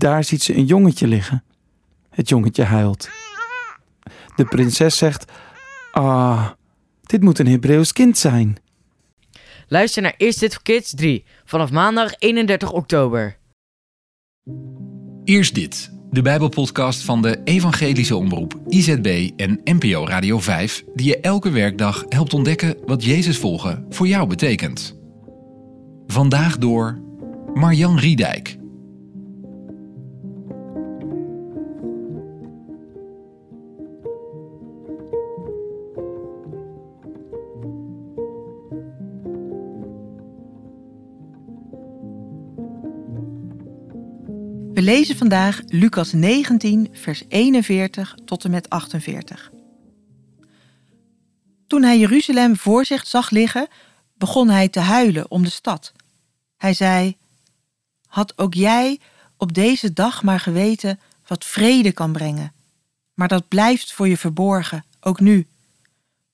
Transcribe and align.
Daar 0.00 0.24
ziet 0.24 0.42
ze 0.42 0.56
een 0.56 0.64
jongetje 0.64 1.06
liggen. 1.06 1.44
Het 2.10 2.28
jongetje 2.28 2.62
huilt. 2.62 3.10
De 4.36 4.44
prinses 4.44 4.96
zegt: 4.96 5.32
Ah, 5.92 6.50
dit 7.02 7.22
moet 7.22 7.38
een 7.38 7.46
Hebreeuws 7.46 7.92
kind 7.92 8.18
zijn. 8.18 8.56
Luister 9.68 10.02
naar 10.02 10.14
Eerst 10.16 10.40
Dit 10.40 10.54
voor 10.54 10.62
Kids 10.62 10.94
3 10.94 11.24
vanaf 11.44 11.70
maandag 11.70 12.14
31 12.18 12.72
oktober. 12.72 13.36
Eerst 15.24 15.54
dit, 15.54 15.90
de 16.10 16.22
Bijbelpodcast 16.22 17.02
van 17.02 17.22
de 17.22 17.40
Evangelische 17.44 18.16
Omroep 18.16 18.60
IZB 18.68 19.30
en 19.36 19.60
NPO 19.64 20.06
Radio 20.06 20.38
5, 20.38 20.84
die 20.94 21.06
je 21.06 21.20
elke 21.20 21.50
werkdag 21.50 22.04
helpt 22.08 22.34
ontdekken 22.34 22.76
wat 22.86 23.04
Jezus 23.04 23.38
volgen 23.38 23.86
voor 23.88 24.06
jou 24.06 24.28
betekent. 24.28 24.98
Vandaag 26.06 26.58
door 26.58 27.00
Marjan 27.54 27.98
Riedijk. 27.98 28.59
We 44.80 44.86
lezen 44.86 45.16
vandaag 45.16 45.60
Lucas 45.66 46.12
19, 46.12 46.88
vers 46.92 47.22
41 47.28 48.16
tot 48.24 48.44
en 48.44 48.50
met 48.50 48.68
48. 48.68 49.50
Toen 51.66 51.82
hij 51.82 51.98
Jeruzalem 51.98 52.56
voor 52.56 52.84
zich 52.84 53.06
zag 53.06 53.30
liggen, 53.30 53.68
begon 54.14 54.48
hij 54.48 54.68
te 54.68 54.80
huilen 54.80 55.30
om 55.30 55.42
de 55.42 55.50
stad. 55.50 55.92
Hij 56.56 56.74
zei: 56.74 57.16
Had 58.06 58.38
ook 58.38 58.54
jij 58.54 59.00
op 59.36 59.54
deze 59.54 59.92
dag 59.92 60.22
maar 60.22 60.40
geweten 60.40 61.00
wat 61.26 61.44
vrede 61.44 61.92
kan 61.92 62.12
brengen. 62.12 62.52
Maar 63.14 63.28
dat 63.28 63.48
blijft 63.48 63.92
voor 63.92 64.08
je 64.08 64.16
verborgen, 64.16 64.84
ook 65.00 65.20
nu. 65.20 65.46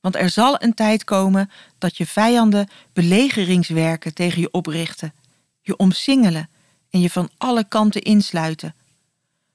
Want 0.00 0.16
er 0.16 0.30
zal 0.30 0.62
een 0.62 0.74
tijd 0.74 1.04
komen 1.04 1.50
dat 1.78 1.96
je 1.96 2.06
vijanden 2.06 2.68
belegeringswerken 2.92 4.14
tegen 4.14 4.40
je 4.40 4.50
oprichten, 4.50 5.12
je 5.60 5.76
omsingelen 5.76 6.48
en 6.90 7.00
je 7.00 7.10
van 7.10 7.30
alle 7.38 7.64
kanten 7.64 8.02
insluiten. 8.02 8.74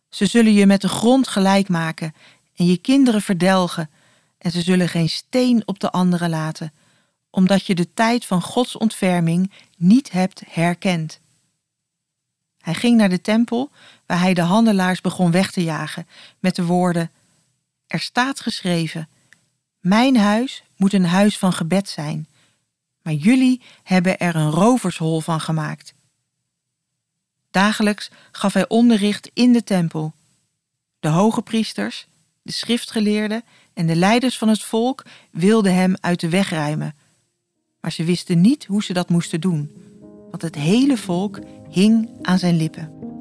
Ze 0.09 0.25
zullen 0.25 0.53
je 0.53 0.65
met 0.65 0.81
de 0.81 0.89
grond 0.89 1.27
gelijk 1.27 1.69
maken 1.69 2.15
en 2.55 2.65
je 2.65 2.77
kinderen 2.77 3.21
verdelgen, 3.21 3.89
en 4.37 4.51
ze 4.51 4.61
zullen 4.61 4.89
geen 4.89 5.09
steen 5.09 5.63
op 5.65 5.79
de 5.79 5.91
andere 5.91 6.29
laten, 6.29 6.73
omdat 7.29 7.65
je 7.65 7.75
de 7.75 7.93
tijd 7.93 8.25
van 8.25 8.41
Gods 8.41 8.77
ontferming 8.77 9.51
niet 9.77 10.11
hebt 10.11 10.41
herkend. 10.47 11.19
Hij 12.59 12.73
ging 12.73 12.97
naar 12.97 13.09
de 13.09 13.21
tempel, 13.21 13.71
waar 14.05 14.19
hij 14.19 14.33
de 14.33 14.41
handelaars 14.41 15.01
begon 15.01 15.31
weg 15.31 15.51
te 15.51 15.63
jagen, 15.63 16.07
met 16.39 16.55
de 16.55 16.65
woorden: 16.65 17.11
Er 17.87 17.99
staat 17.99 18.39
geschreven: 18.39 19.09
Mijn 19.79 20.17
huis 20.17 20.63
moet 20.75 20.93
een 20.93 21.05
huis 21.05 21.37
van 21.37 21.53
gebed 21.53 21.89
zijn, 21.89 22.27
maar 23.01 23.13
jullie 23.13 23.61
hebben 23.83 24.17
er 24.17 24.35
een 24.35 24.49
rovershol 24.49 25.21
van 25.21 25.41
gemaakt. 25.41 25.93
Dagelijks 27.55 28.09
gaf 28.31 28.53
hij 28.53 28.67
onderricht 28.67 29.29
in 29.33 29.53
de 29.53 29.63
tempel. 29.63 30.13
De 30.99 31.07
hoge 31.07 31.41
priesters, 31.41 32.07
de 32.41 32.51
schriftgeleerden 32.51 33.43
en 33.73 33.87
de 33.87 33.95
leiders 33.95 34.37
van 34.37 34.47
het 34.47 34.63
volk 34.63 35.05
wilden 35.31 35.73
hem 35.73 35.95
uit 35.99 36.19
de 36.19 36.29
weg 36.29 36.49
ruimen. 36.49 36.95
Maar 37.81 37.91
ze 37.91 38.03
wisten 38.03 38.41
niet 38.41 38.65
hoe 38.65 38.83
ze 38.83 38.93
dat 38.93 39.09
moesten 39.09 39.41
doen, 39.41 39.71
want 40.31 40.41
het 40.41 40.55
hele 40.55 40.97
volk 40.97 41.39
hing 41.69 42.09
aan 42.21 42.39
zijn 42.39 42.55
lippen. 42.55 43.14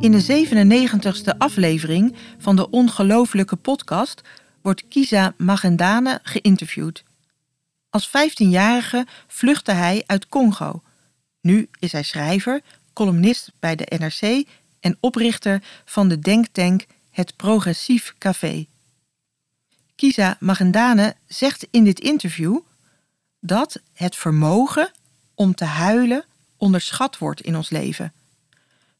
In 0.00 0.12
de 0.12 0.46
97ste 0.46 1.38
aflevering 1.38 2.16
van 2.38 2.56
de 2.56 2.70
ongelooflijke 2.70 3.56
podcast 3.56 4.20
wordt 4.62 4.88
Kisa 4.88 5.34
Magendane 5.36 6.20
geïnterviewd. 6.22 7.04
Als 7.90 8.08
15-jarige 8.08 9.06
vluchtte 9.26 9.72
hij 9.72 10.02
uit 10.06 10.28
Congo. 10.28 10.82
Nu 11.40 11.68
is 11.78 11.92
hij 11.92 12.02
schrijver, 12.02 12.60
columnist 12.92 13.52
bij 13.58 13.76
de 13.76 13.86
NRC 13.98 14.46
en 14.80 14.96
oprichter 15.00 15.62
van 15.84 16.08
de 16.08 16.18
denktank 16.18 16.86
Het 17.10 17.36
Progressief 17.36 18.14
Café. 18.18 18.66
Kisa 19.96 20.36
Magendane 20.38 21.14
zegt 21.26 21.66
in 21.70 21.84
dit 21.84 22.00
interview 22.00 22.58
dat 23.40 23.80
het 23.92 24.16
vermogen 24.16 24.90
om 25.34 25.54
te 25.54 25.64
huilen 25.64 26.24
onderschat 26.56 27.18
wordt 27.18 27.40
in 27.40 27.56
ons 27.56 27.70
leven. 27.70 28.12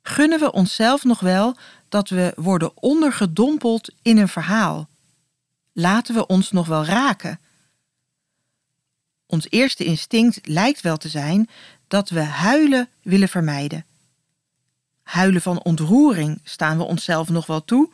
Gunnen 0.02 0.38
we 0.38 0.52
onszelf 0.52 1.04
nog 1.04 1.20
wel 1.20 1.56
dat 1.88 2.08
we 2.08 2.32
worden 2.36 2.82
ondergedompeld 2.82 3.92
in 4.02 4.18
een 4.18 4.28
verhaal? 4.28 4.88
Laten 5.72 6.14
we 6.14 6.26
ons 6.26 6.50
nog 6.50 6.66
wel 6.66 6.84
raken? 6.84 7.40
Ons 9.26 9.46
eerste 9.50 9.84
instinct 9.84 10.46
lijkt 10.46 10.80
wel 10.80 10.96
te 10.96 11.08
zijn 11.08 11.48
dat 11.88 12.08
we 12.08 12.20
huilen 12.20 12.88
willen 13.02 13.28
vermijden. 13.28 13.84
Huilen 15.02 15.42
van 15.42 15.62
ontroering 15.62 16.40
staan 16.44 16.76
we 16.76 16.84
onszelf 16.84 17.28
nog 17.28 17.46
wel 17.46 17.64
toe, 17.64 17.90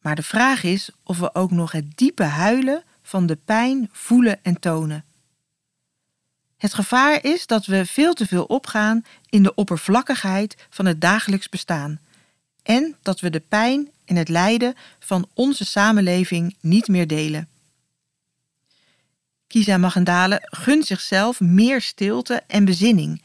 maar 0.00 0.14
de 0.14 0.22
vraag 0.22 0.62
is 0.62 0.90
of 1.02 1.18
we 1.18 1.34
ook 1.34 1.50
nog 1.50 1.72
het 1.72 1.96
diepe 1.96 2.22
huilen 2.22 2.82
van 3.02 3.26
de 3.26 3.36
pijn 3.36 3.88
voelen 3.92 4.38
en 4.42 4.60
tonen. 4.60 5.04
Het 6.60 6.74
gevaar 6.74 7.24
is 7.24 7.46
dat 7.46 7.66
we 7.66 7.86
veel 7.86 8.14
te 8.14 8.26
veel 8.26 8.44
opgaan 8.44 9.04
in 9.28 9.42
de 9.42 9.54
oppervlakkigheid 9.54 10.56
van 10.70 10.86
het 10.86 11.00
dagelijks 11.00 11.48
bestaan 11.48 12.00
en 12.62 12.96
dat 13.02 13.20
we 13.20 13.30
de 13.30 13.40
pijn 13.40 13.90
en 14.04 14.16
het 14.16 14.28
lijden 14.28 14.74
van 14.98 15.28
onze 15.34 15.64
samenleving 15.64 16.56
niet 16.60 16.88
meer 16.88 17.06
delen. 17.06 17.48
Kisa 19.46 19.76
Magendale 19.76 20.38
gunt 20.42 20.86
zichzelf 20.86 21.40
meer 21.40 21.80
stilte 21.80 22.42
en 22.46 22.64
bezinning. 22.64 23.22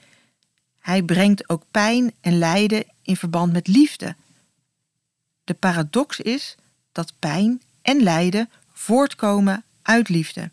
Hij 0.79 1.03
brengt 1.03 1.49
ook 1.49 1.63
pijn 1.71 2.13
en 2.21 2.37
lijden 2.37 2.85
in 3.01 3.17
verband 3.17 3.53
met 3.53 3.67
liefde. 3.67 4.15
De 5.43 5.53
paradox 5.53 6.19
is 6.19 6.55
dat 6.91 7.13
pijn 7.19 7.61
en 7.81 8.03
lijden 8.03 8.49
voortkomen 8.73 9.63
uit 9.81 10.09
liefde. 10.09 10.49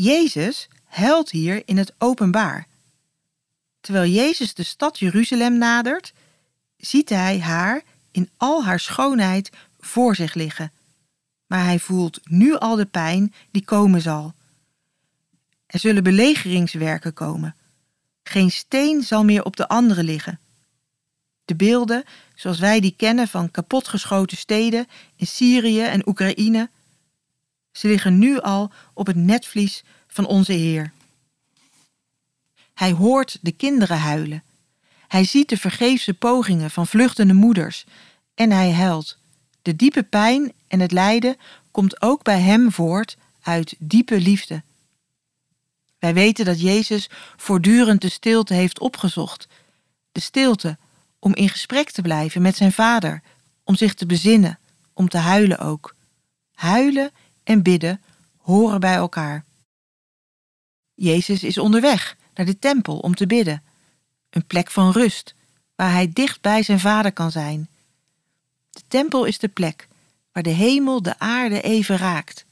Jezus 0.00 0.68
huilt 0.84 1.30
hier 1.30 1.62
in 1.64 1.76
het 1.76 1.92
openbaar. 1.98 2.66
Terwijl 3.80 4.10
Jezus 4.10 4.54
de 4.54 4.62
stad 4.62 4.98
Jeruzalem 4.98 5.58
nadert, 5.58 6.12
ziet 6.76 7.08
hij 7.08 7.40
haar 7.40 7.82
in 8.10 8.30
al 8.36 8.64
haar 8.64 8.80
schoonheid 8.80 9.50
voor 9.78 10.14
zich 10.14 10.34
liggen. 10.34 10.72
Maar 11.46 11.64
hij 11.64 11.78
voelt 11.78 12.20
nu 12.24 12.56
al 12.56 12.76
de 12.76 12.86
pijn 12.86 13.34
die 13.50 13.64
komen 13.64 14.00
zal. 14.00 14.34
Er 15.66 15.78
zullen 15.78 16.02
belegeringswerken 16.02 17.12
komen. 17.12 17.56
Geen 18.22 18.50
steen 18.50 19.02
zal 19.02 19.24
meer 19.24 19.44
op 19.44 19.56
de 19.56 19.68
andere 19.68 20.02
liggen. 20.02 20.40
De 21.44 21.54
beelden, 21.54 22.04
zoals 22.34 22.58
wij 22.58 22.80
die 22.80 22.94
kennen 22.96 23.28
van 23.28 23.50
kapotgeschoten 23.50 24.36
steden 24.36 24.86
in 25.16 25.26
Syrië 25.26 25.82
en 25.82 26.08
Oekraïne, 26.08 26.70
ze 27.72 27.88
liggen 27.88 28.18
nu 28.18 28.40
al 28.40 28.70
op 28.94 29.06
het 29.06 29.16
netvlies 29.16 29.84
van 30.06 30.26
onze 30.26 30.52
Heer. 30.52 30.92
Hij 32.74 32.92
hoort 32.92 33.38
de 33.40 33.52
kinderen 33.52 33.98
huilen. 33.98 34.42
Hij 35.08 35.24
ziet 35.24 35.48
de 35.48 35.56
vergeefse 35.56 36.14
pogingen 36.14 36.70
van 36.70 36.86
vluchtende 36.86 37.34
moeders 37.34 37.84
en 38.34 38.50
hij 38.50 38.72
huilt. 38.72 39.18
De 39.62 39.76
diepe 39.76 40.02
pijn 40.02 40.52
en 40.68 40.80
het 40.80 40.92
lijden 40.92 41.36
komt 41.70 42.02
ook 42.02 42.22
bij 42.22 42.40
hem 42.40 42.72
voort 42.72 43.16
uit 43.42 43.74
diepe 43.78 44.20
liefde. 44.20 44.62
Wij 45.98 46.14
weten 46.14 46.44
dat 46.44 46.60
Jezus 46.60 47.10
voortdurend 47.36 48.00
de 48.00 48.08
stilte 48.08 48.54
heeft 48.54 48.80
opgezocht. 48.80 49.48
De 50.12 50.20
stilte 50.20 50.78
om 51.18 51.34
in 51.34 51.48
gesprek 51.48 51.90
te 51.90 52.02
blijven 52.02 52.42
met 52.42 52.56
zijn 52.56 52.72
vader, 52.72 53.22
om 53.64 53.76
zich 53.76 53.94
te 53.94 54.06
bezinnen, 54.06 54.58
om 54.92 55.08
te 55.08 55.16
huilen 55.16 55.58
ook. 55.58 55.94
Huilen 56.54 57.10
en 57.48 57.62
bidden 57.62 58.00
horen 58.36 58.80
bij 58.80 58.94
elkaar. 58.94 59.44
Jezus 60.94 61.42
is 61.42 61.58
onderweg 61.58 62.16
naar 62.34 62.46
de 62.46 62.58
tempel 62.58 62.98
om 62.98 63.14
te 63.14 63.26
bidden, 63.26 63.62
een 64.30 64.46
plek 64.46 64.70
van 64.70 64.92
rust, 64.92 65.34
waar 65.74 65.92
hij 65.92 66.10
dicht 66.12 66.40
bij 66.40 66.62
zijn 66.62 66.80
vader 66.80 67.12
kan 67.12 67.30
zijn. 67.30 67.68
De 68.70 68.82
tempel 68.88 69.24
is 69.24 69.38
de 69.38 69.48
plek 69.48 69.88
waar 70.32 70.42
de 70.42 70.50
hemel 70.50 71.02
de 71.02 71.18
aarde 71.18 71.60
even 71.60 71.96
raakt. 71.96 72.44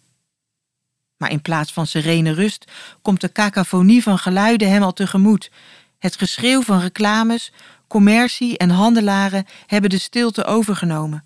Maar 1.17 1.31
in 1.31 1.43
plaats 1.43 1.73
van 1.73 1.87
serene 1.87 2.33
rust 2.33 2.71
komt 3.03 3.21
de 3.21 3.33
cacophonie 3.33 4.03
van 4.03 4.19
geluiden 4.19 4.71
hem 4.71 4.83
al 4.83 4.93
tegemoet. 4.93 5.51
Het 5.99 6.17
geschreeuw 6.17 6.63
van 6.63 6.81
reclames, 6.81 7.53
commercie 7.87 8.59
en 8.59 8.71
handelaren 8.71 9.47
hebben 9.67 9.91
de 9.91 9.99
stilte 9.99 10.45
overgenomen. 10.45 11.25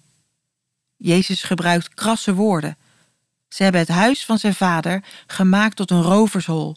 Jezus 0.96 1.42
gebruikt 1.42 1.94
krasse 1.94 2.34
woorden. 2.34 2.76
Ze 3.50 3.62
hebben 3.62 3.80
het 3.80 3.90
huis 3.90 4.24
van 4.24 4.38
zijn 4.38 4.54
vader 4.54 5.04
gemaakt 5.26 5.76
tot 5.76 5.90
een 5.90 6.02
rovershol. 6.02 6.76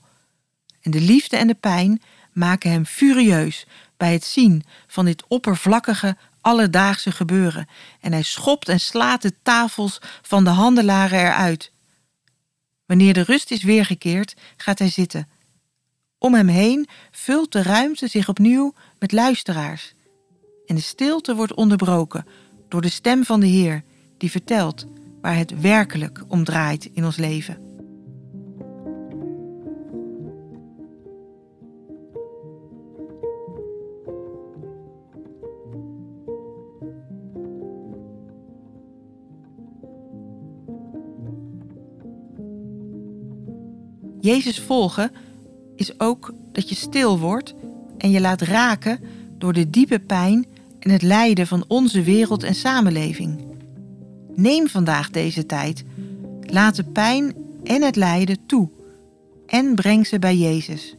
En 0.81 0.91
de 0.91 1.01
liefde 1.01 1.37
en 1.37 1.47
de 1.47 1.53
pijn 1.53 2.01
maken 2.31 2.71
hem 2.71 2.85
furieus 2.85 3.65
bij 3.97 4.13
het 4.13 4.23
zien 4.23 4.63
van 4.87 5.05
dit 5.05 5.23
oppervlakkige, 5.27 6.17
alledaagse 6.41 7.11
gebeuren. 7.11 7.67
En 7.99 8.11
hij 8.11 8.21
schopt 8.21 8.69
en 8.69 8.79
slaat 8.79 9.21
de 9.21 9.33
tafels 9.43 9.99
van 10.21 10.43
de 10.43 10.49
handelaren 10.49 11.19
eruit. 11.19 11.71
Wanneer 12.85 13.13
de 13.13 13.23
rust 13.23 13.51
is 13.51 13.63
weergekeerd, 13.63 14.35
gaat 14.57 14.79
hij 14.79 14.89
zitten. 14.89 15.27
Om 16.17 16.33
hem 16.33 16.47
heen 16.47 16.87
vult 17.11 17.51
de 17.51 17.61
ruimte 17.61 18.07
zich 18.07 18.29
opnieuw 18.29 18.73
met 18.99 19.11
luisteraars. 19.11 19.93
En 20.65 20.75
de 20.75 20.81
stilte 20.81 21.35
wordt 21.35 21.53
onderbroken 21.53 22.25
door 22.69 22.81
de 22.81 22.89
stem 22.89 23.23
van 23.23 23.39
de 23.39 23.45
Heer, 23.45 23.83
die 24.17 24.31
vertelt 24.31 24.85
waar 25.23 25.37
het 25.37 25.61
werkelijk 25.61 26.23
om 26.27 26.43
draait 26.43 26.89
in 26.93 27.05
ons 27.05 27.17
leven. 27.17 27.57
Jezus 44.19 44.59
volgen 44.59 45.11
is 45.75 45.99
ook 45.99 46.33
dat 46.51 46.69
je 46.69 46.75
stil 46.75 47.19
wordt 47.19 47.53
en 47.97 48.11
je 48.11 48.21
laat 48.21 48.41
raken 48.41 48.99
door 49.37 49.53
de 49.53 49.69
diepe 49.69 49.99
pijn 49.99 50.45
en 50.79 50.89
het 50.89 51.01
lijden 51.01 51.47
van 51.47 51.65
onze 51.67 52.01
wereld 52.01 52.43
en 52.43 52.55
samenleving. 52.55 53.52
Neem 54.35 54.67
vandaag 54.67 55.09
deze 55.09 55.45
tijd, 55.45 55.83
laat 56.41 56.75
de 56.75 56.83
pijn 56.83 57.33
en 57.63 57.81
het 57.81 57.95
lijden 57.95 58.45
toe 58.45 58.69
en 59.45 59.75
breng 59.75 60.07
ze 60.07 60.19
bij 60.19 60.35
Jezus. 60.35 60.95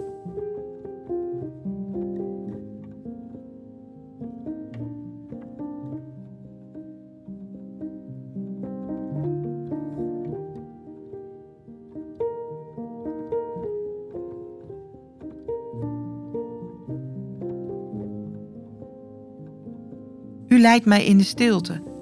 U 20.49 20.61
leidt 20.61 20.85
mij 20.85 21.05
in 21.05 21.19
de 21.19 21.25
stilte. 21.25 21.94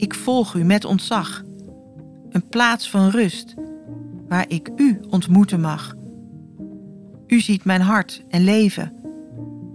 Ik 0.00 0.14
volg 0.14 0.54
u 0.54 0.64
met 0.64 0.84
ontzag. 0.84 1.42
Een 2.30 2.48
plaats 2.48 2.90
van 2.90 3.08
rust, 3.08 3.54
waar 4.28 4.44
ik 4.48 4.70
u 4.76 5.00
ontmoeten 5.10 5.60
mag. 5.60 5.94
U 7.26 7.40
ziet 7.40 7.64
mijn 7.64 7.80
hart 7.80 8.24
en 8.28 8.44
leven, 8.44 8.92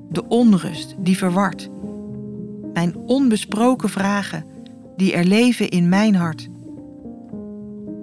de 0.10 0.28
onrust 0.28 0.96
die 0.98 1.18
verwart, 1.18 1.70
mijn 2.74 2.96
onbesproken 2.98 3.90
vragen 3.90 4.46
die 4.96 5.14
er 5.14 5.26
leven 5.26 5.70
in 5.70 5.90
mijn 5.90 6.16
hart. 6.16 6.50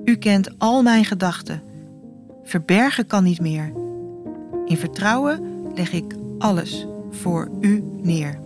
U 0.05 0.17
kent 0.17 0.59
al 0.59 0.83
mijn 0.83 1.05
gedachten, 1.05 1.63
verbergen 2.43 3.07
kan 3.07 3.25
niet 3.25 3.41
meer. 3.41 3.73
In 4.67 4.77
vertrouwen 4.77 5.41
leg 5.75 5.93
ik 5.93 6.15
alles 6.39 6.87
voor 7.11 7.51
u 7.61 7.83
neer. 8.03 8.42